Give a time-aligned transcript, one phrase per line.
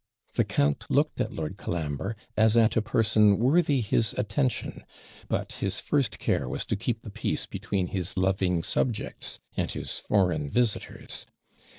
[0.33, 4.83] The count looked at Lord Colambre, as at a person worthy his attention;
[5.27, 9.99] but his first care was to keep the peace between his loving subjects and his
[9.99, 11.27] foreign visitors.